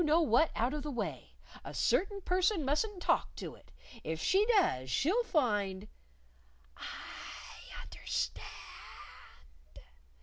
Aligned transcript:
_""Get 0.03 0.07
you 0.07 0.13
know 0.15 0.21
what 0.23 0.49
out 0.55 0.73
of 0.73 0.81
the 0.81 0.89
way! 0.89 1.35
A 1.63 1.75
certain 1.75 2.21
person 2.21 2.65
musn't 2.65 3.03
talk 3.03 3.35
to 3.35 3.53
it! 3.53 3.69
If 4.03 4.19
she 4.19 4.47
does 4.57 4.89
she'll 4.89 5.23
find" 5.25 5.87
"I 6.77 7.81
understand!" 7.83 8.41